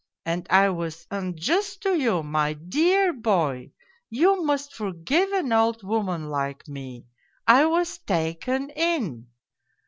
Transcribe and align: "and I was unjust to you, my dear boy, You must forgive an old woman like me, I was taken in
"and 0.25 0.47
I 0.49 0.69
was 0.69 1.05
unjust 1.11 1.83
to 1.83 1.95
you, 1.95 2.23
my 2.23 2.53
dear 2.53 3.13
boy, 3.13 3.71
You 4.09 4.43
must 4.43 4.73
forgive 4.73 5.31
an 5.31 5.53
old 5.53 5.83
woman 5.83 6.27
like 6.27 6.67
me, 6.67 7.05
I 7.45 7.67
was 7.67 7.99
taken 7.99 8.71
in 8.71 9.27